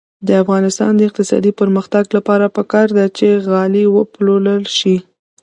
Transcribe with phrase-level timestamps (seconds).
[0.27, 4.95] د افغانستان د اقتصادي پرمختګ لپاره پکار ده چې غالۍ وپلورل شي.